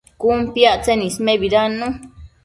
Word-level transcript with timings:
Cun 0.23 0.39
piactsen 0.53 1.03
ismebidannu 1.09 1.89